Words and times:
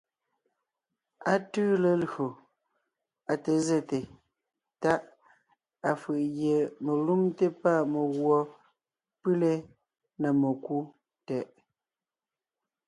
Á 1.31 1.33
tʉʉ 1.51 1.67
lelÿò, 1.83 2.27
á 3.31 3.33
té 3.43 3.51
zɛ́te 3.67 3.97
Táʼ, 4.81 5.01
afʉ̀ʼ 5.89 6.21
gie 6.37 6.57
melúmte 6.85 7.45
pâ 7.61 7.71
meguɔ 7.91 8.39
pʉlé 9.21 9.51
(na 10.21 10.29
mekú) 10.41 10.77
tɛʼ. 11.27 11.47